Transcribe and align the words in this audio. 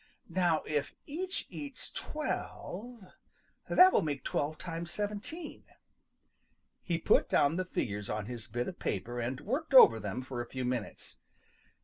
Now 0.29 0.63
if 0.65 0.95
each 1.05 1.45
eats 1.51 1.91
twelve, 1.91 3.03
that 3.69 3.93
will 3.93 4.01
make 4.01 4.23
twelve 4.23 4.57
times 4.57 4.89
seventeen." 4.89 5.65
He 6.81 6.97
put 6.97 7.29
down 7.29 7.55
the 7.55 7.65
figures 7.65 8.09
on 8.09 8.25
his 8.25 8.47
bit 8.47 8.67
of 8.67 8.79
paper 8.79 9.19
and 9.19 9.39
worked 9.41 9.75
over 9.75 9.99
them 9.99 10.23
for 10.23 10.41
a 10.41 10.47
few 10.49 10.65
minutes. 10.65 11.17